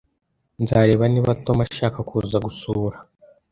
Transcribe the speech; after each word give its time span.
Nzareba 0.63 1.03
niba 1.13 1.37
Tom 1.45 1.57
ashaka 1.67 1.99
kuza 2.09 2.37
gusura 2.45 2.97